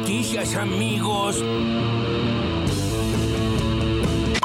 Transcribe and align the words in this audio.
noticias, 0.00 0.54
amigos. 0.54 1.44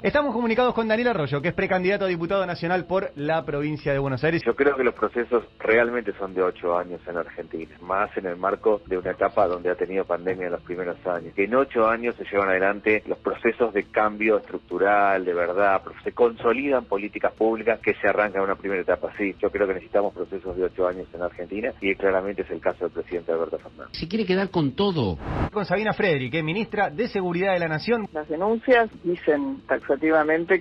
Estamos 0.05 0.35
comunicados 0.35 0.75
con 0.75 0.87
Daniel 0.87 1.07
Arroyo, 1.07 1.41
que 1.41 1.47
es 1.47 1.55
precandidato 1.55 2.05
a 2.05 2.07
diputado 2.07 2.45
nacional 2.45 2.85
por 2.85 3.11
la 3.15 3.43
provincia 3.43 3.91
de 3.91 3.97
Buenos 3.97 4.23
Aires. 4.23 4.43
Yo 4.45 4.55
creo 4.55 4.75
que 4.75 4.83
los 4.83 4.93
procesos 4.93 5.45
realmente 5.57 6.13
son 6.19 6.35
de 6.35 6.43
ocho 6.43 6.77
años 6.77 7.01
en 7.07 7.17
Argentina, 7.17 7.75
más 7.81 8.15
en 8.15 8.27
el 8.27 8.35
marco 8.35 8.83
de 8.85 8.99
una 8.99 9.09
etapa 9.09 9.47
donde 9.47 9.71
ha 9.71 9.75
tenido 9.75 10.05
pandemia 10.05 10.45
en 10.45 10.51
los 10.51 10.61
primeros 10.61 10.97
años. 11.07 11.33
Que 11.33 11.45
en 11.45 11.55
ocho 11.55 11.87
años 11.89 12.13
se 12.17 12.23
llevan 12.25 12.49
adelante 12.49 13.01
los 13.07 13.17
procesos 13.17 13.73
de 13.73 13.85
cambio 13.85 14.37
estructural, 14.37 15.25
de 15.25 15.33
verdad, 15.33 15.81
se 16.03 16.11
consolidan 16.11 16.85
políticas 16.85 17.33
públicas 17.33 17.79
que 17.79 17.95
se 17.95 18.07
arrancan 18.07 18.43
en 18.43 18.49
una 18.49 18.57
primera 18.57 18.83
etapa. 18.83 19.11
Sí, 19.17 19.35
yo 19.41 19.49
creo 19.49 19.65
que 19.65 19.73
necesitamos 19.73 20.13
procesos 20.13 20.55
de 20.55 20.65
ocho 20.65 20.87
años 20.87 21.07
en 21.15 21.23
Argentina 21.23 21.73
y 21.81 21.95
claramente 21.95 22.43
es 22.43 22.51
el 22.51 22.61
caso 22.61 22.85
del 22.85 22.93
presidente 22.93 23.31
Alberto 23.31 23.57
Fernández. 23.57 23.97
Se 23.97 24.07
quiere 24.07 24.23
quedar 24.23 24.51
con 24.51 24.75
todo. 24.75 25.17
Con 25.51 25.65
Sabina 25.65 25.93
Frederick, 25.93 26.43
ministra 26.43 26.91
de 26.91 27.07
Seguridad 27.07 27.53
de 27.53 27.59
la 27.59 27.69
Nación. 27.69 28.07
Las 28.13 28.29
denuncias 28.29 28.91
dicen 29.03 29.61
taxativamente 29.65 29.94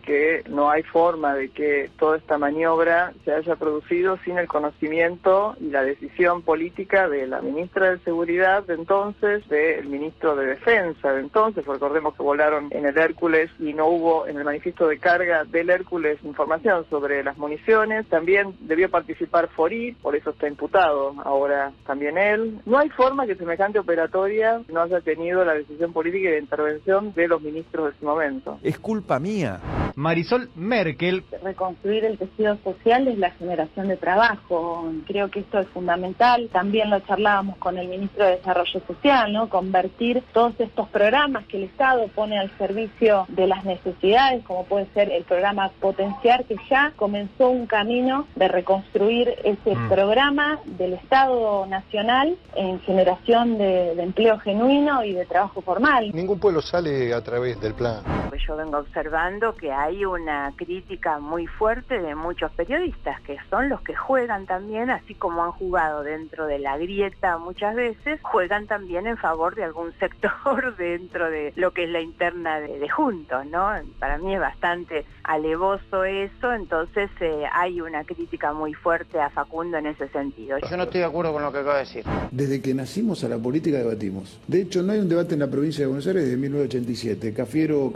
que 0.02 0.43
no 0.48 0.70
hay 0.70 0.83
forma 0.83 1.34
de 1.34 1.48
que 1.51 1.91
toda 1.98 2.16
esta 2.16 2.38
maniobra 2.38 3.12
se 3.24 3.33
haya 3.33 3.57
producido 3.57 4.19
sin 4.24 4.38
el 4.38 4.47
conocimiento 4.47 5.57
y 5.60 5.70
la 5.70 5.83
decisión 5.83 6.43
política 6.43 7.09
de 7.09 7.27
la 7.27 7.41
ministra 7.41 7.91
de 7.91 7.98
Seguridad 7.98 8.65
de 8.65 8.74
entonces, 8.74 9.47
del 9.48 9.87
ministro 9.87 10.37
de 10.37 10.47
Defensa 10.47 11.12
de 11.12 11.20
entonces. 11.20 11.66
Recordemos 11.66 12.15
que 12.15 12.23
volaron 12.23 12.69
en 12.70 12.87
el 12.87 12.97
Hércules 12.97 13.51
y 13.59 13.73
no 13.73 13.87
hubo 13.87 14.27
en 14.27 14.38
el 14.38 14.45
manifiesto 14.45 14.88
de 14.88 14.98
carga 14.98 15.45
del 15.45 15.71
Hércules 15.71 16.19
información 16.24 16.87
sobre 16.91 17.23
las 17.23 17.37
municiones. 17.37 18.07
También 18.07 18.55
debió 18.60 18.91
participar 18.91 19.48
Forí, 19.48 19.93
por 20.02 20.16
eso 20.16 20.30
está 20.30 20.48
imputado 20.48 21.15
ahora 21.24 21.73
también 21.87 22.19
él. 22.19 22.60
No 22.66 22.79
hay 22.79 22.88
forma 22.91 23.27
que 23.27 23.37
semejante 23.37 23.79
operatoria 23.79 24.62
no 24.69 24.82
haya 24.82 25.01
tenido 25.01 25.45
la 25.45 25.55
decisión 25.55 25.93
política 25.93 26.29
y 26.29 26.32
de 26.32 26.38
intervención 26.38 27.12
de 27.15 27.29
los 27.29 27.43
ministros 27.43 27.87
de 27.87 27.96
ese 27.96 28.04
momento. 28.04 28.59
Es 28.63 28.79
culpa 28.79 29.19
mía. 29.24 29.58
Marisol 29.96 30.50
Merkel. 30.54 31.24
Reconstruir 31.42 32.04
el 32.04 32.18
tejido 32.18 32.58
social 32.64 33.08
es 33.08 33.16
la 33.18 33.30
generación 33.30 33.88
de 33.88 33.96
trabajo. 33.96 34.92
Creo 35.06 35.30
que 35.30 35.40
esto 35.40 35.60
es 35.60 35.68
fundamental. 35.68 36.48
También 36.52 36.90
lo 36.90 37.00
charlábamos 37.00 37.56
con 37.58 37.78
el 37.78 37.88
ministro 37.88 38.24
de 38.24 38.32
Desarrollo 38.36 38.80
Social, 38.86 39.32
¿no? 39.32 39.48
Convertir 39.48 40.22
todos 40.32 40.52
estos 40.58 40.88
programas 40.88 41.46
que 41.46 41.56
el 41.58 41.62
Estado 41.64 42.08
pone 42.08 42.38
al 42.38 42.50
servicio 42.58 43.24
de 43.28 43.46
las 43.46 43.64
necesidades, 43.64 44.45
como 44.45 44.64
puede 44.64 44.86
ser 44.95 45.10
el 45.10 45.24
programa 45.24 45.70
Potenciar, 45.80 46.45
que 46.45 46.56
ya 46.68 46.92
comenzó 46.96 47.48
un 47.48 47.66
camino 47.66 48.26
de 48.36 48.48
reconstruir 48.48 49.34
ese 49.45 49.74
Mm. 49.74 49.88
programa 49.88 50.58
del 50.66 50.95
Estado 50.95 51.66
Nacional 51.66 52.36
en 52.56 52.80
generación 52.80 53.58
de, 53.58 53.95
de 53.95 54.02
empleo 54.02 54.38
genuino 54.38 55.04
y 55.04 55.12
de 55.12 55.24
trabajo 55.24 55.62
formal. 55.62 56.10
Ningún 56.12 56.38
pueblo 56.38 56.60
sale 56.60 57.14
a 57.14 57.22
través 57.22 57.60
del 57.60 57.74
plan. 57.74 58.02
Yo 58.37 58.57
vengo 58.57 58.79
observando 58.79 59.54
que 59.54 59.73
hay 59.73 60.04
una 60.04 60.52
crítica 60.57 61.18
muy 61.18 61.46
fuerte 61.46 62.01
de 62.01 62.15
muchos 62.15 62.51
periodistas, 62.52 63.21
que 63.23 63.38
son 63.51 63.68
los 63.68 63.80
que 63.82 63.95
juegan 63.95 64.47
también, 64.47 64.91
así 64.91 65.15
como 65.15 65.44
han 65.44 65.53
jugado 65.53 66.03
dentro 66.03 66.47
de 66.47 66.59
la 66.59 66.76
grieta 66.76 67.38
muchas 67.38 67.75
veces, 67.75 68.21
juegan 68.22 68.66
también 68.66 69.06
en 69.06 69.16
favor 69.16 69.54
de 69.54 69.65
algún 69.65 69.93
sector 69.99 70.76
dentro 70.76 71.31
de 71.31 71.53
lo 71.56 71.72
que 71.72 71.84
es 71.84 71.91
la 71.91 72.00
interna 72.00 72.60
de, 72.60 72.78
de 72.78 72.88
Juntos, 72.88 73.47
¿no? 73.47 73.71
Para 73.99 74.19
mí 74.19 74.34
es 74.34 74.41
bastante 74.41 75.04
alevoso 75.25 76.04
eso, 76.04 76.53
entonces 76.53 77.10
eh, 77.21 77.44
hay 77.53 77.81
una 77.81 78.04
crítica 78.04 78.53
muy 78.53 78.75
fuerte 78.75 79.21
a 79.21 79.31
Facundo 79.31 79.78
en 79.78 79.87
ese 79.87 80.09
sentido. 80.09 80.59
Yo 80.59 80.76
no 80.76 80.84
estoy 80.84 81.00
de 81.00 81.06
acuerdo 81.06 81.32
con 81.32 81.43
lo 81.43 81.50
que 81.50 81.59
acaba 81.59 81.75
de 81.75 81.81
decir. 81.81 82.04
Desde 82.31 82.60
que 82.60 82.75
nacimos 82.75 83.25
a 83.25 83.28
la 83.28 83.38
política 83.38 83.78
debatimos. 83.78 84.38
De 84.47 84.62
hecho, 84.62 84.82
no 84.82 84.93
hay 84.93 84.98
un 84.98 85.09
debate 85.09 85.34
en 85.34 85.41
la 85.41 85.50
provincia 85.50 85.81
de 85.82 85.87
Buenos 85.87 86.06
Aires 86.06 86.25
desde 86.25 86.37
1987, 86.37 87.32
Cafiero 87.32 87.84
o 87.84 87.93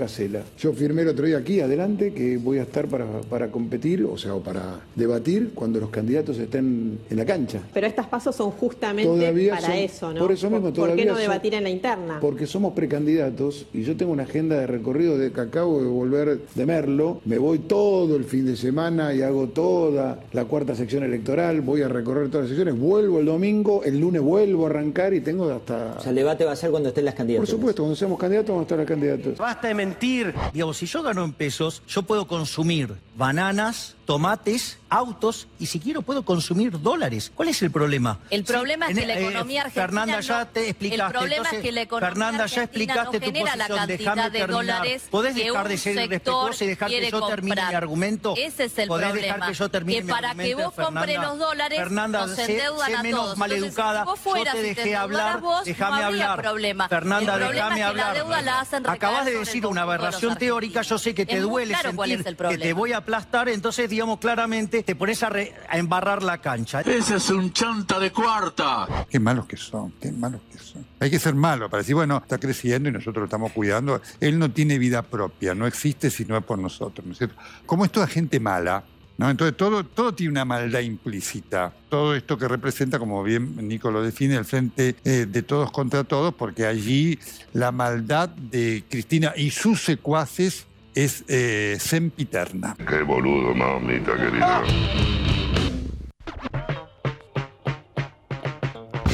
Yo 0.58 0.72
firmé 0.72 1.02
el 1.02 1.08
otro 1.08 1.26
día 1.26 1.38
aquí, 1.38 1.60
adelante, 1.60 2.12
que 2.12 2.36
voy 2.36 2.58
a 2.58 2.62
estar 2.62 2.86
para, 2.86 3.06
para 3.28 3.48
competir, 3.50 4.04
o 4.04 4.16
sea, 4.18 4.34
o 4.34 4.40
para 4.40 4.80
debatir 4.94 5.50
cuando 5.54 5.80
los 5.80 5.90
candidatos 5.90 6.38
estén 6.38 6.98
en 7.10 7.16
la 7.16 7.24
cancha. 7.24 7.60
Pero 7.72 7.86
estas 7.86 8.06
pasos 8.06 8.34
son 8.36 8.50
justamente 8.50 9.04
Todavía 9.10 9.54
para 9.54 9.66
son- 9.66 9.76
eso, 9.76 10.12
¿no? 10.12 10.20
por 10.20 10.32
eso 10.32 10.50
mismo, 10.50 10.66
¿Por 10.66 10.72
qué 10.72 10.80
todavía 10.80 11.04
no 11.06 11.12
son- 11.12 11.22
debatir 11.22 11.54
en 11.54 11.62
la 11.64 11.70
interna? 11.70 12.18
Porque 12.20 12.46
somos 12.46 12.72
precandidatos 12.74 13.66
y 13.72 13.82
yo 13.82 13.96
tengo 13.96 14.12
una 14.12 14.24
agenda 14.24 14.56
de 14.58 14.66
recorrido 14.66 15.16
de 15.18 15.32
que 15.32 15.40
acabo 15.40 15.80
de 15.80 15.86
volver 15.88 16.40
de 16.54 16.66
Merlo. 16.66 17.20
Me 17.24 17.38
voy 17.38 17.58
todo 17.60 18.16
el 18.16 18.24
fin 18.24 18.44
de 18.46 18.56
semana 18.56 19.14
y 19.14 19.22
hago 19.22 19.48
toda 19.48 20.20
la 20.32 20.44
cuarta 20.44 20.74
sección 20.74 21.02
electoral. 21.04 21.60
Voy 21.60 21.82
a 21.82 21.88
recorrer 21.88 22.28
todas 22.28 22.42
las 22.44 22.48
secciones. 22.56 22.78
Vuelvo 22.78 23.20
el 23.20 23.26
domingo, 23.26 23.82
el 23.84 23.98
lunes 24.00 24.20
vuelvo 24.22 24.66
a 24.66 24.70
arrancar 24.70 25.14
y 25.14 25.20
tengo 25.20 25.50
hasta. 25.50 25.94
O 25.98 26.00
sea, 26.00 26.10
el 26.10 26.16
debate 26.16 26.44
va 26.44 26.52
a 26.52 26.56
ser 26.56 26.70
cuando 26.70 26.88
estén 26.90 27.04
las 27.04 27.14
Por 27.14 27.18
candidaturas. 27.18 27.50
supuesto, 27.50 27.82
cuando 27.82 27.96
seamos 27.96 28.18
candidatos 28.18 28.48
vamos 28.48 28.62
a 28.62 28.64
estar 28.64 28.78
los 28.78 28.86
candidatos. 28.86 29.36
Basta 29.38 29.68
de 29.68 29.74
mentir. 29.74 30.17
Digamos, 30.52 30.76
si 30.76 30.86
yo 30.86 31.02
gano 31.02 31.24
en 31.24 31.32
pesos, 31.32 31.82
yo 31.88 32.02
puedo 32.02 32.26
consumir 32.26 32.94
bananas, 33.16 33.96
tomates, 34.08 34.78
autos 34.88 35.48
y 35.58 35.66
si 35.66 35.80
quiero 35.80 36.00
puedo 36.00 36.22
consumir 36.24 36.80
dólares. 36.80 37.30
¿Cuál 37.34 37.50
es 37.50 37.60
el 37.60 37.70
problema? 37.70 38.18
El 38.30 38.42
problema 38.42 38.86
es 38.86 38.92
en- 38.92 38.96
que 39.00 39.06
la 39.06 39.14
eh, 39.18 39.22
economía 39.28 39.60
argentina 39.60 39.86
Fernanda, 39.86 40.20
ya 40.20 40.38
no- 40.38 40.46
te 40.46 40.68
explicaste. 40.70 41.04
El 41.04 41.10
problema 41.12 41.36
Entonces, 41.36 41.58
es 41.58 41.62
que 41.62 41.72
la 41.72 41.80
economía 41.82 42.08
Fernanda, 42.08 42.38
ya 42.38 42.42
argentina 42.44 42.64
explicaste 42.64 43.04
no 43.04 43.20
tu 43.20 43.26
genera 43.26 43.56
la 43.56 43.66
posición. 43.66 43.78
cantidad 43.86 43.98
Déjame 43.98 44.22
de 44.22 44.38
terminar. 44.38 44.56
dólares 44.78 45.02
¿Podés 45.10 45.34
que 45.34 45.44
dejar 45.44 45.68
de 45.68 45.76
ser 45.76 45.92
irrespetuosa 45.96 46.64
y 46.64 46.68
dejar 46.68 46.88
que 46.88 47.10
yo 47.10 47.26
termine 47.26 47.54
comprar. 47.54 47.68
mi 47.68 47.74
argumento? 47.76 48.34
Ese 48.38 48.64
es 48.64 48.78
el 48.78 48.88
¿Podés 48.88 49.08
problema. 49.10 49.34
dejar 49.34 49.48
que 49.50 49.54
yo 49.58 49.68
termine 49.68 49.98
que 49.98 50.04
mi 50.04 50.10
para 50.10 50.34
que 50.34 50.54
vos 50.54 50.72
compres 50.72 51.18
los 51.20 51.38
dólares 51.38 51.78
Fernanda, 51.78 52.26
nos 52.26 52.36
sé- 52.36 52.42
endeudan 52.50 52.86
sé 52.90 52.94
a 52.96 53.02
menos 53.02 53.20
todos. 53.24 53.36
maleducada. 53.36 54.00
Entonces, 54.00 54.24
si 54.24 54.30
vos 54.30 54.38
Yo 54.46 54.52
te 54.52 54.62
dejé 54.62 54.96
hablar, 54.96 55.40
vos, 55.42 55.64
déjame 55.66 56.00
no 56.00 56.06
hablar. 56.06 56.40
problema. 56.42 56.88
Fernanda, 56.88 57.34
el 57.34 57.40
problema 57.40 57.52
déjame 57.52 57.74
es 57.74 57.76
que 57.78 57.84
hablar. 57.84 58.06
la 58.06 58.14
deuda 58.14 58.40
la 58.42 58.60
hacen 58.60 58.86
Acabas 58.88 59.26
de 59.26 59.38
decir 59.38 59.66
una 59.66 59.82
aberración 59.82 60.38
teórica, 60.38 60.80
yo 60.80 60.96
sé 60.98 61.14
que 61.14 61.26
te 61.26 61.40
duele 61.40 61.74
sentir 61.76 62.24
que 62.48 62.56
te 62.56 62.72
voy 62.72 62.92
a 62.94 62.96
aplastar, 62.96 63.50
entonces 63.50 63.97
digamos 63.98 64.20
claramente 64.20 64.84
te 64.84 64.94
pones 64.94 65.24
a, 65.24 65.28
re- 65.28 65.52
a 65.68 65.76
embarrar 65.76 66.22
la 66.22 66.38
cancha. 66.38 66.82
Ese 66.82 67.16
es 67.16 67.30
un 67.30 67.52
chanta 67.52 67.98
de 67.98 68.12
cuarta. 68.12 68.86
Qué 69.10 69.18
malos 69.18 69.46
que 69.46 69.56
son, 69.56 69.92
qué 70.00 70.12
malos 70.12 70.40
que 70.52 70.56
son. 70.56 70.86
Hay 71.00 71.10
que 71.10 71.18
ser 71.18 71.34
malo 71.34 71.68
para 71.68 71.80
decir, 71.82 71.96
bueno, 71.96 72.18
está 72.18 72.38
creciendo 72.38 72.88
y 72.88 72.92
nosotros 72.92 73.16
lo 73.16 73.24
estamos 73.24 73.50
cuidando. 73.50 74.00
Él 74.20 74.38
no 74.38 74.52
tiene 74.52 74.78
vida 74.78 75.02
propia, 75.02 75.52
no 75.52 75.66
existe 75.66 76.10
si 76.10 76.24
no 76.24 76.36
es 76.36 76.44
por 76.44 76.60
nosotros, 76.60 77.04
¿no 77.04 77.10
es 77.10 77.18
cierto? 77.18 77.34
Como 77.66 77.84
es 77.84 77.90
toda 77.90 78.06
gente 78.06 78.38
mala, 78.38 78.84
¿no? 79.16 79.28
Entonces 79.30 79.56
todo, 79.56 79.84
todo 79.84 80.14
tiene 80.14 80.30
una 80.30 80.44
maldad 80.44 80.78
implícita. 80.78 81.72
Todo 81.88 82.14
esto 82.14 82.38
que 82.38 82.46
representa, 82.46 83.00
como 83.00 83.24
bien 83.24 83.56
Nico 83.66 83.90
lo 83.90 84.00
define, 84.00 84.36
el 84.36 84.44
frente 84.44 84.94
eh, 85.04 85.26
de 85.28 85.42
todos 85.42 85.72
contra 85.72 86.04
todos, 86.04 86.32
porque 86.34 86.66
allí 86.66 87.18
la 87.52 87.72
maldad 87.72 88.28
de 88.28 88.84
Cristina 88.88 89.32
y 89.36 89.50
sus 89.50 89.82
secuaces 89.82 90.66
es 90.94 91.24
eh, 91.28 91.76
sempiterna. 91.80 92.76
Qué 92.88 93.02
boludo, 93.02 93.54
mamita 93.54 94.16
querida. 94.16 94.62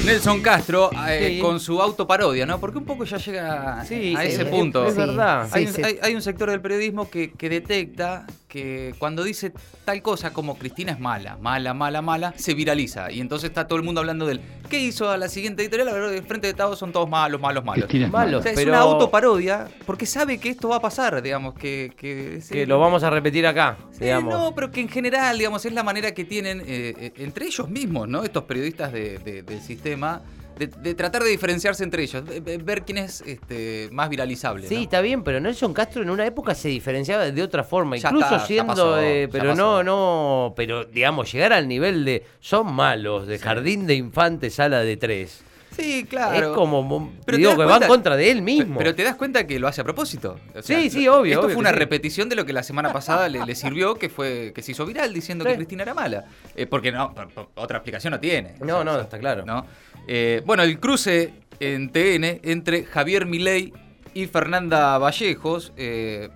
Nelson 0.05 0.43
Castro 0.43 0.91
eh, 1.09 1.35
Sí. 1.37 1.41
con 1.41 1.59
su 1.61 1.81
autoparodia, 1.81 2.45
¿no? 2.45 2.61
Porque 2.61 2.77
un 2.77 2.85
poco 2.85 3.05
ya 3.05 3.17
llega 3.17 3.85
Sí, 3.87 4.15
a 4.15 4.25
ese 4.25 4.43
es- 4.43 4.49
punto. 4.49 4.87
es 4.87 4.95
verdad. 4.97 5.49
Hay, 5.51 5.63
Sí, 5.67 5.69
un- 5.71 5.75
sí. 5.77 5.83
hay- 5.83 5.99
hay 6.03 6.15
un 6.15 6.21
sector 6.21 6.51
del 6.51 6.61
periodismo 6.61 7.09
que, 7.09 7.33
que 7.33 7.49
detecta 7.49 8.27
que 8.55 8.95
cuando 9.01 9.25
dice 9.25 9.53
tal 9.85 10.01
cosa 10.01 10.33
como 10.33 10.57
Cristina 10.57 10.93
es 10.93 11.01
mala, 11.01 11.37
mala, 11.41 11.75
mala, 11.75 12.01
mala, 12.03 12.33
se 12.37 12.55
viraliza. 12.55 13.11
Y 13.11 13.21
entonces 13.21 13.51
está 13.51 13.67
todo 13.67 13.77
el 13.81 13.85
mundo 13.85 14.01
hablando 14.01 14.27
del 14.27 14.41
¿qué 14.71 14.79
hizo 14.79 15.11
a 15.11 15.17
la 15.17 15.29
siguiente 15.29 15.63
editorial? 15.63 15.89
La 15.89 15.93
verdad, 15.93 16.11
de 16.13 16.23
frente 16.23 16.47
de 16.47 16.53
Estado 16.53 16.77
son 16.77 16.93
todos 16.93 17.09
malos, 17.11 17.41
malos, 17.41 17.65
malos. 17.65 17.87
Cristina 17.87 18.07
es 18.07 18.13
mala. 18.13 18.39
O 18.39 18.43
sea, 18.43 18.53
es 18.53 18.57
Pero- 18.57 18.71
una 18.71 18.79
autoparodia 18.83 19.67
porque 19.85 20.07
sabe 20.07 20.39
que 20.39 20.51
esto 20.51 20.69
va 20.69 20.77
a 20.77 20.81
pasar, 20.81 21.21
digamos, 21.21 21.55
que... 21.55 21.93
Que, 21.97 22.41
Que 22.49 22.65
lo 22.65 22.79
vamos 22.79 23.03
a 23.03 23.11
repetir 23.11 23.45
acá, 23.45 23.77
Eh, 23.95 24.05
digamos. 24.05 24.33
no, 24.33 24.55
pero 24.55 24.71
que 24.71 24.81
en 24.81 24.89
general, 24.89 25.37
digamos, 25.37 25.65
es 25.65 25.73
la 25.73 25.83
manera 25.83 26.13
que 26.15 26.25
tienen 26.25 26.61
eh, 26.61 26.95
eh, 26.97 27.13
entre 27.17 27.47
ellos 27.47 27.69
mismos, 27.69 28.07
¿no? 28.09 28.23
Estos 28.23 28.45
periodistas 28.45 28.93
de- 28.93 29.19
de- 29.19 29.43
del 29.43 29.61
sistema, 29.63 30.23
de, 30.59 30.67
de 30.69 30.95
tratar 30.95 31.23
de 31.23 31.31
diferenciarse 31.31 31.85
entre 31.85 32.03
ellos, 32.03 32.25
de- 32.25 32.41
ver 32.59 32.83
quién 32.83 32.99
es 32.99 33.21
este, 33.23 33.89
más 33.93 34.09
viralizable. 34.09 34.67
Sí, 34.69 34.77
¿no? 34.77 34.81
está 34.83 35.01
bien, 35.01 35.23
pero 35.25 35.41
Nelson 35.41 35.73
Castro 35.75 36.03
en 36.03 36.11
una 36.11 36.27
época 36.27 36.55
se 36.55 36.69
diferenciaba 36.69 37.25
de 37.31 37.43
otra 37.43 37.65
forma, 37.65 37.97
Ya 37.97 38.09
incluso 38.09 38.35
está, 38.37 38.47
siendo, 38.47 38.73
pasó, 38.73 39.01
eh, 39.01 39.29
pero 39.31 39.55
no, 39.55 39.83
no, 39.83 40.53
pero 40.57 40.85
digamos, 40.85 41.31
llegar 41.33 41.53
al 41.53 41.67
nivel 41.69 42.05
de 42.05 42.25
son 42.41 42.73
malos, 42.73 43.27
de 43.27 43.39
jardín 43.39 43.87
de 43.87 43.95
infantes, 43.95 44.55
sala 44.55 44.81
de 44.81 44.97
tres. 44.97 45.43
Sí, 45.77 46.05
claro. 46.09 46.51
Es 46.51 46.57
como, 46.57 47.13
Pero 47.27 47.39
digo, 47.39 47.51
que 47.53 47.57
va 47.59 47.65
cuenta- 47.67 47.87
en 47.87 47.89
contra 47.91 48.17
de 48.17 48.31
él 48.31 48.43
mismo. 48.43 48.79
Pero 48.79 48.95
te 48.95 49.03
das 49.03 49.17
cuenta 49.17 49.47
que 49.47 49.59
lo 49.59 49.67
hace 49.69 49.81
a 49.81 49.85
propósito. 49.85 50.39
O 50.55 50.63
sea, 50.63 50.79
Sí, 50.81 50.91
sí, 50.91 51.09
obvio, 51.09 51.33
Esto 51.35 51.47
obvio 51.47 51.55
fue 51.55 51.61
una 51.61 51.71
sí. 51.71 51.77
repetición 51.77 52.29
de 52.29 52.37
lo 52.37 52.45
que 52.47 52.53
la 52.53 52.63
semana 52.63 52.93
pasada 52.93 53.29
le, 53.29 53.45
le 53.45 53.55
sirvió, 53.55 53.97
que 53.97 54.09
fue 54.09 54.53
que 54.55 54.63
se 54.63 54.73
hizo 54.73 54.87
viral 54.87 55.13
diciendo 55.13 55.45
que. 55.45 55.55
Cristina 55.57 55.83
era 55.83 55.95
mala. 55.95 56.25
Eh, 56.55 56.67
porque 56.67 56.93
no, 56.93 57.13
otra 57.57 57.79
explicación 57.79 58.13
no 58.13 58.21
tiene. 58.21 58.55
No, 58.61 58.85
no, 58.85 59.01
está 59.01 59.19
claro. 59.19 59.45
¿no? 59.45 59.67
Eh, 60.07 60.43
bueno, 60.47 60.63
el 60.63 60.79
cruce 60.79 61.33
en 61.61 61.91
TN 61.91 62.41
entre 62.45 62.85
Javier 62.85 63.27
Milei 63.27 63.73
y 64.15 64.27
Fernanda 64.27 64.99
Vallejos. 64.99 65.73
eh, 65.77 66.29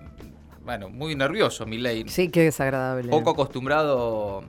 bueno, 0.63 0.89
muy 0.89 1.15
nervioso 1.15 1.65
Milei. 1.65 2.07
Sí, 2.09 2.29
qué 2.29 2.41
desagradable. 2.43 3.09
Poco 3.09 3.31
acostumbrado 3.31 4.43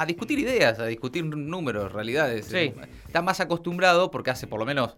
a 0.00 0.06
discutir 0.06 0.38
ideas, 0.38 0.78
a 0.78 0.86
discutir 0.86 1.24
números, 1.24 1.92
realidades. 1.92 2.46
Sí. 2.46 2.72
Está 3.06 3.22
más 3.22 3.40
acostumbrado 3.40 4.10
porque 4.10 4.30
hace 4.30 4.46
por 4.46 4.58
lo 4.60 4.66
menos 4.66 4.94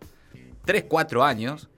3, 0.64 0.84
4 0.88 1.24
años. 1.24 1.68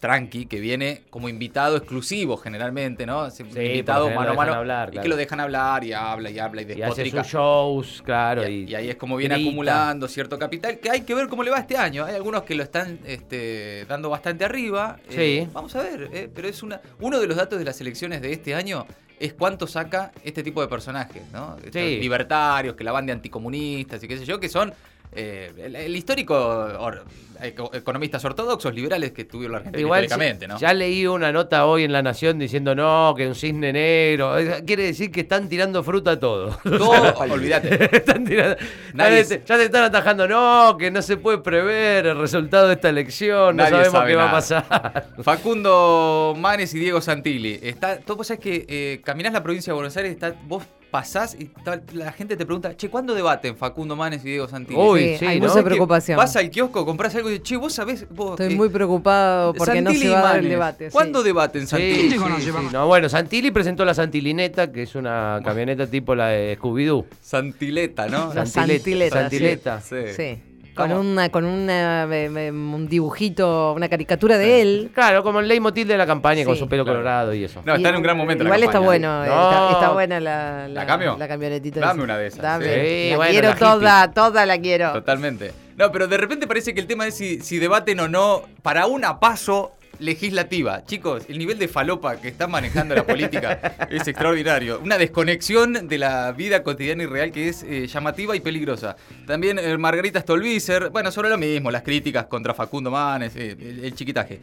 Tranqui, 0.00 0.46
que 0.46 0.58
viene 0.58 1.04
como 1.10 1.28
invitado 1.28 1.76
exclusivo 1.76 2.36
generalmente, 2.36 3.06
¿no? 3.06 3.30
Sí, 3.30 3.44
invitado 3.44 4.10
mano 4.10 4.32
a 4.32 4.34
mano. 4.34 4.52
hablar, 4.54 4.88
Y 4.88 4.92
claro. 4.92 5.02
que 5.04 5.08
lo 5.08 5.14
dejan 5.16 5.38
hablar 5.38 5.84
y 5.84 5.92
habla 5.92 6.28
y 6.28 6.40
habla 6.40 6.62
y 6.62 6.64
Y 6.64 6.68
hace 6.82 7.02
despotrica. 7.04 7.22
sus 7.22 7.32
shows, 7.32 8.02
claro. 8.04 8.48
Y, 8.48 8.64
Y, 8.64 8.70
y 8.70 8.74
ahí 8.74 8.88
es 8.90 8.96
como 8.96 9.16
viene 9.16 9.36
grita. 9.36 9.48
acumulando 9.48 10.08
cierto 10.08 10.40
capital, 10.40 10.80
que 10.80 10.90
hay 10.90 11.02
que 11.02 11.14
ver 11.14 11.28
cómo 11.28 11.44
le 11.44 11.52
va 11.52 11.58
este 11.60 11.76
año. 11.76 12.04
Hay 12.04 12.16
algunos 12.16 12.42
que 12.42 12.56
lo 12.56 12.64
están 12.64 12.98
este, 13.04 13.84
dando 13.88 14.10
bastante 14.10 14.44
arriba. 14.44 14.98
Eh, 15.08 15.44
Sí. 15.44 15.50
vamos 15.52 15.76
a 15.76 15.82
ver, 15.82 16.10
eh, 16.12 16.28
pero 16.34 16.48
es 16.48 16.64
una 16.64 16.80
uno 16.98 17.20
de 17.20 17.28
los 17.28 17.36
datos 17.36 17.60
de 17.60 17.64
las 17.64 17.80
elecciones 17.80 18.20
de 18.22 18.32
este 18.32 18.56
año 18.56 18.84
es 19.24 19.34
cuánto 19.34 19.66
saca 19.68 20.10
este 20.24 20.42
tipo 20.42 20.60
de 20.60 20.68
personajes, 20.68 21.22
¿no? 21.32 21.56
Estos 21.58 21.72
Sí. 21.80 21.98
Libertarios, 22.00 22.74
que 22.74 22.82
la 22.84 22.90
van 22.92 23.06
de 23.06 23.12
anticomunistas 23.12 24.02
y 24.02 24.08
qué 24.08 24.18
sé 24.18 24.24
yo, 24.24 24.40
que 24.40 24.48
son 24.48 24.74
eh, 25.14 25.52
el, 25.58 25.76
el 25.76 25.96
histórico 25.96 26.34
or- 26.34 27.04
eco- 27.42 27.70
economistas 27.74 28.24
ortodoxos, 28.24 28.74
liberales 28.74 29.12
que 29.12 29.24
tuvieron 29.24 29.52
la 29.52 29.58
Argentina 29.58 29.80
Igual 29.80 30.04
históricamente, 30.04 30.48
¿no? 30.48 30.58
ya 30.58 30.72
leí 30.72 31.06
una 31.06 31.30
nota 31.32 31.66
hoy 31.66 31.84
en 31.84 31.92
La 31.92 32.02
Nación 32.02 32.38
diciendo 32.38 32.74
no, 32.74 33.14
que 33.16 33.26
un 33.28 33.34
cisne 33.34 33.72
negro. 33.72 34.38
Eh, 34.38 34.62
Quiere 34.66 34.84
decir 34.84 35.10
que 35.10 35.20
están 35.20 35.48
tirando 35.48 35.82
fruta 35.84 36.12
a 36.12 36.18
todo. 36.20 36.56
Todo, 36.64 37.14
olvídate. 37.18 37.94
Están 37.96 38.24
tirando- 38.24 38.56
Nadie 38.94 39.24
ya, 39.24 39.56
te 39.56 39.64
están 39.64 39.84
atajando, 39.84 40.26
no, 40.28 40.76
que 40.78 40.90
no 40.90 41.02
se 41.02 41.16
puede 41.16 41.38
prever 41.38 42.06
el 42.06 42.18
resultado 42.18 42.68
de 42.68 42.74
esta 42.74 42.88
elección, 42.88 43.56
no 43.56 43.62
Nadie 43.64 43.70
sabemos 43.72 43.92
sabe 43.92 44.10
qué 44.10 44.16
va 44.16 44.28
a 44.28 44.32
pasar. 44.32 45.08
Facundo 45.22 46.34
Manes 46.38 46.72
y 46.74 46.78
Diego 46.78 47.00
Santilli. 47.00 47.58
Está, 47.62 47.98
todo 47.98 48.16
vos 48.18 48.26
sabés 48.26 48.40
que 48.40 48.64
eh, 48.68 49.00
caminás 49.04 49.32
la 49.32 49.42
provincia 49.42 49.72
de 49.72 49.74
Buenos 49.74 49.96
Aires, 49.96 50.12
está, 50.12 50.34
vos 50.46 50.62
pasás 50.92 51.34
y 51.34 51.50
la 51.94 52.12
gente 52.12 52.36
te 52.36 52.44
pregunta, 52.44 52.76
che, 52.76 52.88
¿cuándo 52.90 53.14
debaten 53.14 53.56
Facundo 53.56 53.96
Manes 53.96 54.20
y 54.24 54.28
Diego 54.28 54.46
Santilli? 54.46 54.78
Uy, 54.78 55.16
Sí, 55.18 55.24
hay 55.24 55.40
¿no? 55.40 55.48
mucha 55.48 55.64
preocupación. 55.64 56.18
Vas 56.18 56.36
al 56.36 56.50
kiosco, 56.50 56.84
compras 56.84 57.14
algo 57.16 57.30
y 57.30 57.32
dices, 57.32 57.48
che, 57.48 57.56
vos 57.56 57.72
sabés. 57.72 58.06
Vos, 58.10 58.38
Estoy 58.38 58.52
eh, 58.52 58.56
muy 58.56 58.68
preocupado 58.68 59.54
porque 59.54 59.80
no 59.80 59.90
Santilli 59.90 60.06
se 60.06 60.10
y 60.10 60.14
va 60.14 60.18
a 60.20 60.22
dar 60.22 60.38
el 60.38 60.48
debate. 60.50 60.90
sí. 60.90 60.92
¿Cuándo 60.92 61.22
debaten 61.22 61.62
Sí, 61.62 61.66
Santilli? 61.68 62.10
sí, 62.10 62.18
sí, 62.42 62.50
no, 62.72 62.86
bueno, 62.86 63.08
Santilli 63.08 63.50
presentó 63.50 63.84
la 63.86 63.94
Santilineta, 63.94 64.70
que 64.70 64.82
es 64.82 64.94
una 64.94 65.40
camioneta 65.42 65.86
tipo 65.86 66.14
la 66.14 66.28
de 66.28 66.58
Scooby-Doo. 66.58 67.06
Santileta, 67.20 68.06
¿no? 68.08 68.32
La 68.34 68.44
Santileta, 68.46 69.20
Santileta, 69.22 69.80
Santileta. 69.80 70.14
Sí. 70.14 70.42
Con, 70.74 70.90
una, 70.92 71.28
con 71.28 71.44
una, 71.44 72.04
eh, 72.04 72.30
eh, 72.34 72.50
un 72.50 72.88
dibujito, 72.88 73.74
una 73.74 73.88
caricatura 73.88 74.38
de 74.38 74.62
él. 74.62 74.90
Claro, 74.94 75.22
como 75.22 75.40
el 75.40 75.48
leitmotiv 75.48 75.86
de 75.86 75.96
la 75.98 76.06
campaña, 76.06 76.44
con 76.44 76.56
su 76.56 76.66
pelo 76.68 76.84
Claro. 76.84 76.98
colorado 77.00 77.34
y 77.34 77.44
eso. 77.44 77.60
No, 77.64 77.74
está 77.74 77.88
Y- 77.88 77.90
en 77.90 77.96
un 77.96 78.02
gran 78.02 78.16
momento 78.16 78.42
la 78.44 78.48
Igual 78.48 78.62
está 78.62 78.72
campaña. 78.72 78.86
bueno, 78.86 79.24
eh, 79.24 79.28
No. 79.28 79.50
está, 79.50 79.70
está 79.72 79.88
buena 79.92 80.20
la, 80.20 80.68
¿La 80.68 80.86
cambio? 80.86 81.16
la 81.18 81.28
camionetita. 81.28 81.80
Dame 81.80 81.92
esa. 81.92 82.02
una 82.04 82.18
de 82.18 82.26
esas, 82.26 82.40
Dame. 82.42 82.64
sí. 82.64 83.10
La 83.10 83.16
bueno, 83.16 83.30
quiero 83.32 83.48
la 83.50 83.56
toda, 83.56 84.10
toda 84.12 84.46
la 84.46 84.58
quiero. 84.58 84.92
Totalmente. 84.92 85.52
No, 85.76 85.92
pero 85.92 86.06
de 86.08 86.16
repente 86.16 86.46
parece 86.46 86.72
que 86.74 86.80
el 86.80 86.86
tema 86.86 87.06
es 87.06 87.16
si, 87.16 87.40
si 87.40 87.58
debaten 87.58 88.00
o 88.00 88.08
no 88.08 88.42
para 88.62 88.86
una 88.86 89.20
paso 89.20 89.72
legislativa. 89.98 90.84
Chicos, 90.84 91.24
el 91.28 91.38
nivel 91.38 91.58
de 91.58 91.68
falopa 91.68 92.16
que 92.16 92.28
está 92.28 92.46
manejando 92.46 92.94
la 92.94 93.06
política 93.06 93.86
es 93.90 94.06
extraordinario. 94.06 94.80
Una 94.82 94.98
desconexión 94.98 95.88
de 95.88 95.98
la 95.98 96.32
vida 96.32 96.62
cotidiana 96.62 97.02
y 97.02 97.06
real 97.06 97.32
que 97.32 97.48
es 97.48 97.62
eh, 97.62 97.86
llamativa 97.86 98.34
y 98.36 98.40
peligrosa. 98.40 98.96
También 99.26 99.58
eh, 99.58 99.76
Margarita 99.78 100.20
Stolbizer, 100.20 100.90
bueno, 100.90 101.10
sobre 101.10 101.28
lo 101.28 101.38
mismo, 101.38 101.70
las 101.70 101.82
críticas 101.82 102.26
contra 102.26 102.54
Facundo 102.54 102.90
Manes, 102.90 103.34
eh, 103.36 103.56
el, 103.58 103.84
el 103.84 103.94
chiquitaje. 103.94 104.40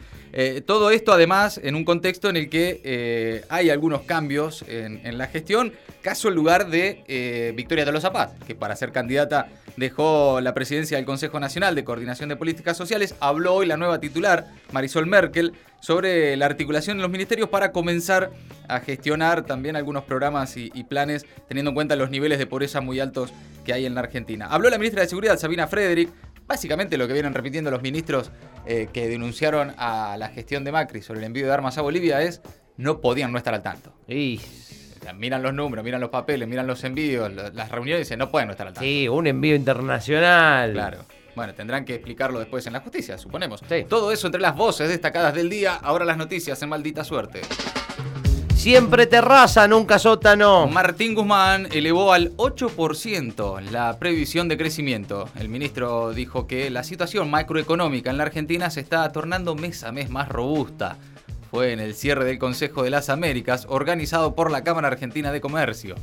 Todo 0.64 0.90
esto 0.90 1.12
además 1.12 1.60
en 1.62 1.74
un 1.74 1.84
contexto 1.84 2.30
en 2.30 2.36
el 2.36 2.48
que 2.48 3.42
hay 3.48 3.68
algunos 3.68 4.02
cambios 4.02 4.64
en, 4.68 5.00
en 5.04 5.18
la 5.18 5.26
gestión, 5.26 5.72
caso 6.02 6.28
el 6.28 6.34
lugar 6.34 6.68
de 6.68 7.52
Victoria 7.56 7.84
Tolosa 7.84 8.12
Paz, 8.12 8.30
que 8.46 8.54
para 8.54 8.76
ser 8.76 8.92
candidata 8.92 9.48
dejó 9.76 10.40
la 10.40 10.54
presidencia 10.54 10.96
del 10.96 11.06
Consejo 11.06 11.40
Nacional 11.40 11.74
de 11.74 11.84
Coordinación 11.84 12.28
de 12.28 12.36
Políticas 12.36 12.76
Sociales, 12.76 13.14
habló 13.20 13.54
hoy 13.54 13.66
la 13.66 13.76
nueva 13.76 13.98
titular, 13.98 14.46
Marisol 14.72 15.06
Merkel, 15.06 15.49
sobre 15.80 16.36
la 16.36 16.46
articulación 16.46 16.98
de 16.98 17.02
los 17.02 17.10
ministerios 17.10 17.48
para 17.48 17.72
comenzar 17.72 18.30
a 18.68 18.80
gestionar 18.80 19.44
también 19.44 19.76
algunos 19.76 20.04
programas 20.04 20.56
y, 20.56 20.70
y 20.74 20.84
planes 20.84 21.26
teniendo 21.48 21.70
en 21.70 21.74
cuenta 21.74 21.96
los 21.96 22.10
niveles 22.10 22.38
de 22.38 22.46
pobreza 22.46 22.80
muy 22.80 23.00
altos 23.00 23.32
que 23.64 23.72
hay 23.72 23.86
en 23.86 23.94
la 23.94 24.00
Argentina. 24.00 24.46
Habló 24.46 24.70
la 24.70 24.78
ministra 24.78 25.02
de 25.02 25.08
Seguridad, 25.08 25.38
Sabina 25.38 25.66
Frederick, 25.66 26.10
básicamente 26.50 26.98
lo 26.98 27.06
que 27.06 27.12
vienen 27.12 27.32
repitiendo 27.32 27.70
los 27.70 27.80
ministros 27.80 28.32
eh, 28.66 28.88
que 28.92 29.08
denunciaron 29.08 29.72
a 29.78 30.16
la 30.18 30.28
gestión 30.28 30.64
de 30.64 30.72
Macri 30.72 31.00
sobre 31.00 31.20
el 31.20 31.26
envío 31.26 31.46
de 31.46 31.52
armas 31.52 31.78
a 31.78 31.82
Bolivia 31.82 32.20
es 32.22 32.42
no 32.76 33.00
podían 33.00 33.30
no 33.30 33.38
estar 33.38 33.54
al 33.54 33.62
tanto. 33.62 33.94
Y, 34.08 34.40
miran 35.16 35.42
los 35.42 35.54
números, 35.54 35.84
miran 35.84 36.00
los 36.00 36.10
papeles, 36.10 36.48
miran 36.48 36.66
los 36.66 36.82
envíos, 36.82 37.32
las 37.32 37.70
reuniones 37.70 38.00
y 38.00 38.04
dicen 38.04 38.18
no 38.18 38.30
pueden 38.30 38.48
no 38.48 38.52
estar 38.52 38.66
al 38.66 38.74
tanto. 38.74 38.84
sí, 38.84 39.08
un 39.08 39.28
envío 39.28 39.54
internacional. 39.54 40.72
Claro. 40.72 41.04
Bueno, 41.40 41.54
tendrán 41.54 41.86
que 41.86 41.94
explicarlo 41.94 42.38
después 42.38 42.66
en 42.66 42.74
la 42.74 42.80
justicia, 42.80 43.16
suponemos. 43.16 43.62
Sí. 43.66 43.86
Todo 43.88 44.12
eso 44.12 44.26
entre 44.26 44.42
las 44.42 44.54
voces 44.54 44.90
destacadas 44.90 45.34
del 45.34 45.48
día. 45.48 45.74
Ahora 45.74 46.04
las 46.04 46.18
noticias 46.18 46.60
en 46.60 46.68
maldita 46.68 47.02
suerte. 47.02 47.40
Siempre 48.54 49.06
terraza, 49.06 49.66
nunca 49.66 49.98
sótano. 49.98 50.66
Martín 50.66 51.14
Guzmán 51.14 51.66
elevó 51.72 52.12
al 52.12 52.36
8% 52.36 53.62
la 53.70 53.98
previsión 53.98 54.48
de 54.48 54.58
crecimiento. 54.58 55.30
El 55.34 55.48
ministro 55.48 56.12
dijo 56.12 56.46
que 56.46 56.68
la 56.68 56.84
situación 56.84 57.30
macroeconómica 57.30 58.10
en 58.10 58.18
la 58.18 58.24
Argentina 58.24 58.68
se 58.68 58.80
está 58.80 59.10
tornando 59.10 59.54
mes 59.54 59.82
a 59.82 59.92
mes 59.92 60.10
más 60.10 60.28
robusta. 60.28 60.98
Fue 61.50 61.72
en 61.72 61.80
el 61.80 61.94
cierre 61.94 62.26
del 62.26 62.38
Consejo 62.38 62.82
de 62.82 62.90
las 62.90 63.08
Américas 63.08 63.64
organizado 63.66 64.34
por 64.34 64.50
la 64.50 64.62
Cámara 64.62 64.88
Argentina 64.88 65.32
de 65.32 65.40
Comercio. 65.40 65.94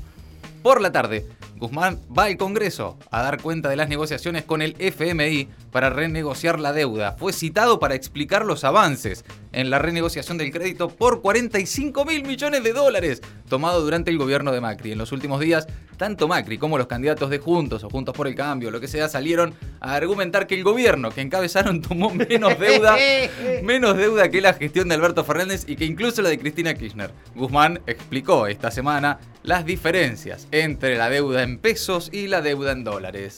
Por 0.64 0.82
la 0.82 0.92
tarde, 0.92 1.28
Guzmán 1.58 2.00
va 2.16 2.26
al 2.26 2.38
Congreso 2.38 2.98
a 3.12 3.22
dar 3.22 3.42
cuenta 3.42 3.70
de 3.70 3.76
las 3.76 3.90
negociaciones 3.90 4.44
con 4.44 4.62
el 4.62 4.76
FMI 4.80 5.48
para 5.78 5.92
renegociar 5.92 6.60
la 6.60 6.74
deuda. 6.74 7.12
Fue 7.20 7.32
citado 7.32 7.80
para 7.80 7.94
explicar 7.94 8.48
los 8.48 8.64
avances 8.64 9.24
en 9.52 9.70
la 9.70 9.78
renegociación 9.78 10.40
del 10.40 10.52
crédito 10.52 10.90
por 10.90 11.22
45 11.22 12.04
mil 12.04 12.26
millones 12.26 12.64
de 12.64 12.74
dólares 12.74 13.22
tomado 13.48 13.82
durante 13.82 14.10
el 14.10 14.18
gobierno 14.18 14.52
de 14.52 14.60
Macri. 14.60 14.94
En 14.94 14.98
los 14.98 15.12
últimos 15.12 15.40
días, 15.40 15.68
tanto 15.96 16.28
Macri 16.28 16.58
como 16.58 16.80
los 16.80 16.88
candidatos 16.88 17.30
de 17.30 17.38
Juntos 17.38 17.84
o 17.84 17.92
Juntos 17.92 18.16
por 18.16 18.28
el 18.28 18.34
Cambio, 18.34 18.72
lo 18.72 18.80
que 18.80 18.88
sea, 18.88 19.08
salieron 19.08 19.54
a 19.80 19.94
argumentar 19.94 20.48
que 20.48 20.56
el 20.56 20.64
gobierno 20.64 21.12
que 21.12 21.22
encabezaron 21.22 21.80
tomó 21.88 22.10
menos 22.10 22.58
deuda, 22.58 22.98
menos 23.64 23.98
deuda 23.98 24.30
que 24.30 24.42
la 24.42 24.54
gestión 24.56 24.90
de 24.90 24.96
Alberto 24.96 25.24
Fernández 25.24 25.64
y 25.68 25.76
que 25.76 25.86
incluso 25.86 26.24
la 26.24 26.30
de 26.30 26.40
Cristina 26.40 26.74
Kirchner. 26.74 27.12
Guzmán 27.36 27.82
explicó 27.86 28.48
esta 28.48 28.72
semana 28.72 29.20
las 29.44 29.64
diferencias 29.64 30.48
entre 30.50 30.98
la 30.98 31.12
deuda 31.12 31.44
en 31.44 31.60
pesos 31.60 32.10
y 32.12 32.26
la 32.26 32.42
deuda 32.42 32.72
en 32.72 32.84
dólares. 32.84 33.36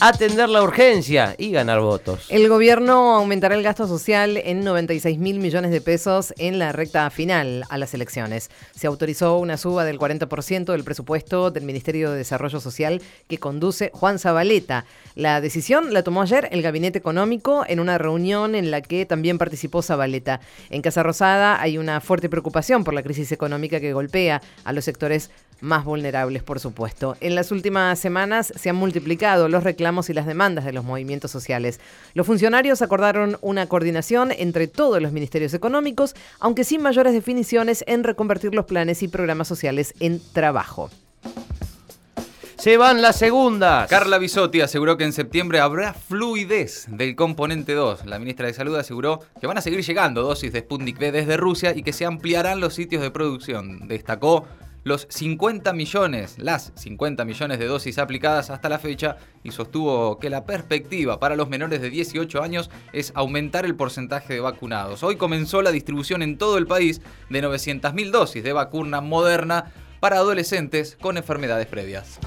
Atender 0.00 0.48
la 0.48 0.62
urgencia 0.62 1.34
y 1.38 1.50
ganar 1.50 1.80
votos. 1.80 2.26
El 2.28 2.48
gobierno 2.48 3.16
aumentará 3.16 3.56
el 3.56 3.64
gasto 3.64 3.88
social 3.88 4.36
en 4.36 4.62
96 4.62 5.18
mil 5.18 5.40
millones 5.40 5.72
de 5.72 5.80
pesos 5.80 6.32
en 6.38 6.60
la 6.60 6.70
recta 6.70 7.10
final 7.10 7.64
a 7.68 7.78
las 7.78 7.94
elecciones. 7.94 8.48
Se 8.76 8.86
autorizó 8.86 9.38
una 9.38 9.56
suba 9.56 9.84
del 9.84 9.98
40% 9.98 10.66
del 10.66 10.84
presupuesto 10.84 11.50
del 11.50 11.64
Ministerio 11.64 12.12
de 12.12 12.18
Desarrollo 12.18 12.60
Social 12.60 13.02
que 13.26 13.38
conduce 13.38 13.90
Juan 13.92 14.20
Zabaleta. 14.20 14.84
La 15.16 15.40
decisión 15.40 15.92
la 15.92 16.04
tomó 16.04 16.22
ayer 16.22 16.48
el 16.52 16.62
Gabinete 16.62 16.98
Económico 16.98 17.64
en 17.66 17.80
una 17.80 17.98
reunión 17.98 18.54
en 18.54 18.70
la 18.70 18.82
que 18.82 19.04
también 19.04 19.36
participó 19.36 19.82
Zabaleta. 19.82 20.38
En 20.70 20.80
Casa 20.80 21.02
Rosada 21.02 21.60
hay 21.60 21.76
una 21.76 22.00
fuerte 22.00 22.28
preocupación 22.28 22.84
por 22.84 22.94
la 22.94 23.02
crisis 23.02 23.32
económica 23.32 23.80
que 23.80 23.92
golpea 23.92 24.42
a 24.62 24.72
los 24.72 24.84
sectores 24.84 25.32
más 25.60 25.84
vulnerables, 25.84 26.42
por 26.42 26.60
supuesto. 26.60 27.16
En 27.20 27.34
las 27.34 27.50
últimas 27.50 27.98
semanas 27.98 28.52
se 28.56 28.70
han 28.70 28.76
multiplicado 28.76 29.48
los 29.48 29.64
reclamos 29.64 30.10
y 30.10 30.14
las 30.14 30.26
demandas 30.26 30.64
de 30.64 30.72
los 30.72 30.84
movimientos 30.84 31.30
sociales. 31.30 31.80
Los 32.14 32.26
funcionarios 32.26 32.82
acordaron 32.82 33.38
una 33.40 33.66
coordinación 33.66 34.32
entre 34.32 34.68
todos 34.68 35.00
los 35.02 35.12
ministerios 35.12 35.54
económicos, 35.54 36.14
aunque 36.40 36.64
sin 36.64 36.82
mayores 36.82 37.12
definiciones 37.12 37.84
en 37.86 38.04
reconvertir 38.04 38.54
los 38.54 38.66
planes 38.66 39.02
y 39.02 39.08
programas 39.08 39.48
sociales 39.48 39.94
en 40.00 40.20
trabajo. 40.32 40.90
Se 42.58 42.76
van 42.76 43.00
las 43.00 43.16
segundas. 43.16 43.88
Carla 43.88 44.18
Bisotti 44.18 44.60
aseguró 44.60 44.96
que 44.96 45.04
en 45.04 45.12
septiembre 45.12 45.60
habrá 45.60 45.94
fluidez 45.94 46.86
del 46.88 47.14
componente 47.14 47.72
2. 47.72 48.06
La 48.06 48.18
ministra 48.18 48.48
de 48.48 48.52
Salud 48.52 48.74
aseguró 48.74 49.20
que 49.40 49.46
van 49.46 49.58
a 49.58 49.60
seguir 49.60 49.80
llegando 49.84 50.22
dosis 50.22 50.52
de 50.52 50.58
Sputnik 50.58 50.98
V 50.98 51.12
desde 51.12 51.36
Rusia 51.36 51.72
y 51.76 51.84
que 51.84 51.92
se 51.92 52.04
ampliarán 52.04 52.58
los 52.58 52.74
sitios 52.74 53.00
de 53.00 53.12
producción. 53.12 53.86
Destacó 53.86 54.44
los 54.84 55.06
50 55.10 55.72
millones, 55.72 56.36
las 56.38 56.72
50 56.76 57.24
millones 57.24 57.58
de 57.58 57.66
dosis 57.66 57.98
aplicadas 57.98 58.50
hasta 58.50 58.68
la 58.68 58.78
fecha 58.78 59.16
y 59.42 59.50
sostuvo 59.50 60.18
que 60.18 60.30
la 60.30 60.44
perspectiva 60.44 61.20
para 61.20 61.36
los 61.36 61.48
menores 61.48 61.80
de 61.80 61.90
18 61.90 62.42
años 62.42 62.70
es 62.92 63.12
aumentar 63.14 63.64
el 63.64 63.74
porcentaje 63.74 64.34
de 64.34 64.40
vacunados. 64.40 65.02
Hoy 65.02 65.16
comenzó 65.16 65.62
la 65.62 65.72
distribución 65.72 66.22
en 66.22 66.38
todo 66.38 66.58
el 66.58 66.66
país 66.66 67.00
de 67.28 67.42
900.000 67.42 68.10
dosis 68.10 68.42
de 68.42 68.52
vacuna 68.52 69.00
moderna 69.00 69.72
para 70.00 70.16
adolescentes 70.16 70.96
con 71.00 71.16
enfermedades 71.16 71.66
previas. 71.66 72.18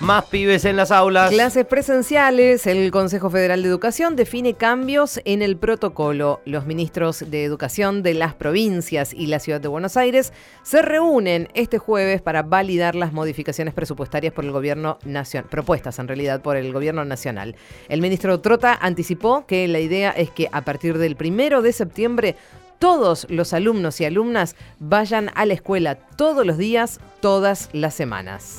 Más 0.00 0.26
pibes 0.26 0.64
en 0.64 0.76
las 0.76 0.90
aulas. 0.90 1.30
Clases 1.30 1.66
presenciales. 1.66 2.66
El 2.66 2.90
Consejo 2.90 3.30
Federal 3.30 3.62
de 3.62 3.68
Educación 3.68 4.14
define 4.16 4.54
cambios 4.54 5.20
en 5.24 5.42
el 5.42 5.56
protocolo. 5.56 6.40
Los 6.44 6.66
ministros 6.66 7.24
de 7.28 7.44
Educación 7.44 8.02
de 8.02 8.14
las 8.14 8.34
provincias 8.34 9.12
y 9.12 9.26
la 9.26 9.40
Ciudad 9.40 9.60
de 9.60 9.68
Buenos 9.68 9.96
Aires 9.96 10.32
se 10.62 10.82
reúnen 10.82 11.48
este 11.54 11.78
jueves 11.78 12.22
para 12.22 12.42
validar 12.42 12.94
las 12.94 13.12
modificaciones 13.12 13.74
presupuestarias 13.74 14.32
por 14.32 14.44
el 14.44 14.52
gobierno 14.52 14.98
nacional, 15.04 15.48
propuestas 15.50 15.98
en 15.98 16.08
realidad 16.08 16.42
por 16.42 16.56
el 16.56 16.72
gobierno 16.72 17.04
nacional. 17.04 17.56
El 17.88 18.00
ministro 18.00 18.40
Trota 18.40 18.78
anticipó 18.80 19.46
que 19.46 19.66
la 19.66 19.80
idea 19.80 20.10
es 20.10 20.30
que 20.30 20.48
a 20.52 20.62
partir 20.62 20.98
del 20.98 21.16
primero 21.16 21.60
de 21.62 21.72
septiembre 21.72 22.36
todos 22.78 23.26
los 23.28 23.52
alumnos 23.52 24.00
y 24.00 24.04
alumnas 24.04 24.56
vayan 24.78 25.30
a 25.34 25.46
la 25.46 25.54
escuela 25.54 25.96
todos 25.96 26.46
los 26.46 26.58
días, 26.58 27.00
todas 27.20 27.68
las 27.72 27.94
semanas. 27.94 28.56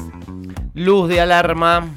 Luz 0.74 1.10
de 1.10 1.22
alarma. 1.22 1.88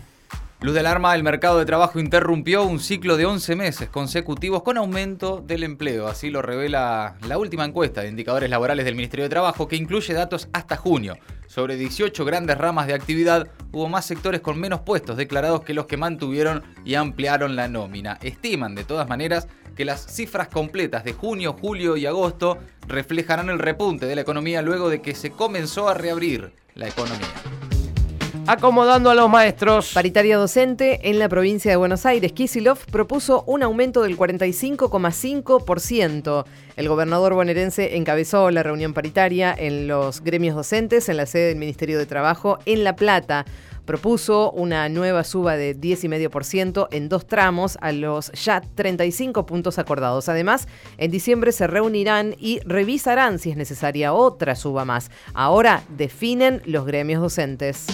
Luz 0.60 0.74
de 0.74 0.80
alarma, 0.80 1.12
el 1.16 1.24
mercado 1.24 1.58
de 1.58 1.64
trabajo 1.64 1.98
interrumpió 1.98 2.62
un 2.62 2.78
ciclo 2.78 3.16
de 3.16 3.26
11 3.26 3.56
meses 3.56 3.88
consecutivos 3.88 4.62
con 4.62 4.78
aumento 4.78 5.42
del 5.44 5.64
empleo. 5.64 6.06
Así 6.06 6.30
lo 6.30 6.40
revela 6.40 7.16
la 7.26 7.36
última 7.36 7.64
encuesta 7.64 8.02
de 8.02 8.08
indicadores 8.08 8.48
laborales 8.48 8.84
del 8.84 8.94
Ministerio 8.94 9.24
de 9.24 9.30
Trabajo, 9.30 9.66
que 9.66 9.74
incluye 9.74 10.14
datos 10.14 10.48
hasta 10.52 10.76
junio. 10.76 11.18
Sobre 11.48 11.74
18 11.74 12.24
grandes 12.24 12.56
ramas 12.56 12.86
de 12.86 12.94
actividad, 12.94 13.48
hubo 13.72 13.88
más 13.88 14.06
sectores 14.06 14.40
con 14.40 14.56
menos 14.60 14.82
puestos 14.82 15.16
declarados 15.16 15.62
que 15.62 15.74
los 15.74 15.86
que 15.86 15.96
mantuvieron 15.96 16.62
y 16.84 16.94
ampliaron 16.94 17.56
la 17.56 17.66
nómina. 17.66 18.18
Estiman, 18.22 18.76
de 18.76 18.84
todas 18.84 19.08
maneras, 19.08 19.48
que 19.74 19.84
las 19.84 20.06
cifras 20.06 20.48
completas 20.48 21.04
de 21.04 21.12
junio, 21.12 21.56
julio 21.60 21.96
y 21.96 22.06
agosto 22.06 22.58
reflejarán 22.86 23.50
el 23.50 23.58
repunte 23.58 24.06
de 24.06 24.14
la 24.14 24.22
economía 24.22 24.62
luego 24.62 24.88
de 24.88 25.02
que 25.02 25.14
se 25.14 25.30
comenzó 25.30 25.88
a 25.88 25.94
reabrir 25.94 26.52
la 26.74 26.88
economía. 26.88 27.28
Acomodando 28.46 29.08
a 29.08 29.14
los 29.14 29.30
maestros. 29.30 29.92
Paritaria 29.94 30.36
docente 30.36 31.08
en 31.08 31.20
la 31.20 31.28
provincia 31.28 31.70
de 31.70 31.76
Buenos 31.76 32.04
Aires. 32.06 32.32
Kisilov 32.32 32.78
propuso 32.90 33.44
un 33.46 33.62
aumento 33.62 34.02
del 34.02 34.18
45,5%. 34.18 36.44
El 36.74 36.88
gobernador 36.88 37.34
bonaerense 37.34 37.96
encabezó 37.96 38.50
la 38.50 38.64
reunión 38.64 38.94
paritaria 38.94 39.54
en 39.56 39.86
los 39.86 40.24
gremios 40.24 40.56
docentes 40.56 41.08
en 41.08 41.18
la 41.18 41.26
sede 41.26 41.46
del 41.48 41.56
Ministerio 41.56 42.00
de 42.00 42.06
Trabajo 42.06 42.58
en 42.66 42.82
La 42.82 42.96
Plata 42.96 43.44
propuso 43.84 44.50
una 44.52 44.88
nueva 44.88 45.24
suba 45.24 45.56
de 45.56 45.76
10,5% 45.76 46.88
en 46.90 47.08
dos 47.08 47.26
tramos 47.26 47.78
a 47.80 47.92
los 47.92 48.32
ya 48.32 48.60
35 48.60 49.46
puntos 49.46 49.78
acordados. 49.78 50.28
Además, 50.28 50.68
en 50.98 51.10
diciembre 51.10 51.52
se 51.52 51.66
reunirán 51.66 52.34
y 52.38 52.60
revisarán 52.60 53.38
si 53.38 53.50
es 53.50 53.56
necesaria 53.56 54.12
otra 54.12 54.54
suba 54.56 54.84
más. 54.84 55.10
Ahora 55.34 55.82
definen 55.88 56.62
los 56.64 56.86
gremios 56.86 57.20
docentes. 57.20 57.86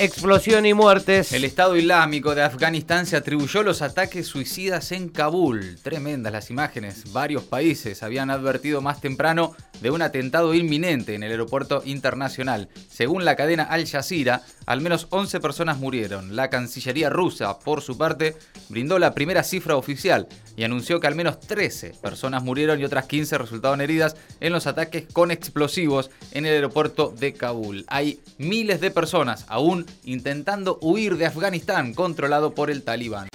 Explosión 0.00 0.66
y 0.66 0.74
muertes. 0.74 1.32
El 1.32 1.44
Estado 1.44 1.76
Islámico 1.76 2.34
de 2.34 2.42
Afganistán 2.42 3.06
se 3.06 3.16
atribuyó 3.16 3.62
los 3.62 3.80
ataques 3.80 4.26
suicidas 4.26 4.90
en 4.90 5.08
Kabul. 5.08 5.78
Tremendas 5.82 6.32
las 6.32 6.50
imágenes. 6.50 7.12
Varios 7.12 7.44
países 7.44 8.02
habían 8.02 8.28
advertido 8.28 8.80
más 8.80 9.00
temprano 9.00 9.54
de 9.80 9.90
un 9.90 10.02
atentado 10.02 10.54
inminente 10.54 11.14
en 11.14 11.22
el 11.22 11.30
aeropuerto 11.30 11.82
internacional. 11.84 12.68
Según 12.90 13.24
la 13.24 13.36
cadena 13.36 13.64
Al 13.64 13.86
Jazeera, 13.88 14.42
al 14.66 14.80
menos 14.80 15.06
11 15.10 15.40
personas 15.40 15.78
murieron. 15.78 16.36
La 16.36 16.50
Cancillería 16.50 17.10
rusa, 17.10 17.58
por 17.58 17.82
su 17.82 17.98
parte, 17.98 18.36
brindó 18.68 18.98
la 18.98 19.14
primera 19.14 19.42
cifra 19.42 19.76
oficial 19.76 20.26
y 20.56 20.64
anunció 20.64 21.00
que 21.00 21.06
al 21.06 21.14
menos 21.14 21.40
13 21.40 21.94
personas 22.02 22.42
murieron 22.42 22.80
y 22.80 22.84
otras 22.84 23.06
15 23.06 23.38
resultaron 23.38 23.80
heridas 23.80 24.16
en 24.40 24.52
los 24.52 24.66
ataques 24.66 25.04
con 25.12 25.30
explosivos 25.30 26.10
en 26.32 26.46
el 26.46 26.54
aeropuerto 26.54 27.14
de 27.18 27.34
Kabul. 27.34 27.84
Hay 27.88 28.20
miles 28.38 28.80
de 28.80 28.90
personas 28.90 29.44
aún 29.48 29.86
intentando 30.04 30.78
huir 30.80 31.16
de 31.16 31.26
Afganistán, 31.26 31.94
controlado 31.94 32.54
por 32.54 32.70
el 32.70 32.82
talibán. 32.82 33.28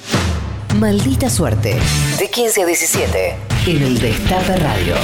Maldita 0.76 1.30
suerte. 1.30 1.78
De 2.20 2.30
15 2.30 2.64
a 2.64 2.66
17. 2.66 3.36
En 3.68 3.84
el 3.84 4.00
Destape 4.00 4.56
Radio. 4.58 4.96